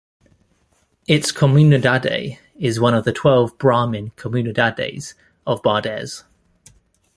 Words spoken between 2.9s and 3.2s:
of the